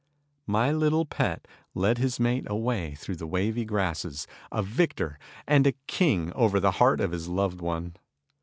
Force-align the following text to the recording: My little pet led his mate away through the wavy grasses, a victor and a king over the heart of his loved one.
My 0.47 0.71
little 0.71 1.05
pet 1.05 1.47
led 1.75 1.99
his 1.99 2.19
mate 2.19 2.45
away 2.49 2.95
through 2.95 3.17
the 3.17 3.27
wavy 3.27 3.63
grasses, 3.65 4.25
a 4.51 4.63
victor 4.63 5.19
and 5.45 5.67
a 5.67 5.75
king 5.85 6.33
over 6.33 6.59
the 6.59 6.71
heart 6.81 6.99
of 6.99 7.11
his 7.11 7.27
loved 7.27 7.61
one. 7.61 7.95